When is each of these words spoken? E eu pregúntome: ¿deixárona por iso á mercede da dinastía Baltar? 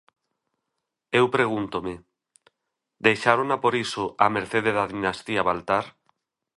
E 1.15 1.15
eu 1.21 1.25
pregúntome: 1.35 1.93
¿deixárona 3.05 3.55
por 3.63 3.73
iso 3.85 4.03
á 4.23 4.25
mercede 4.37 4.71
da 4.77 4.89
dinastía 4.93 5.41
Baltar? 5.49 5.85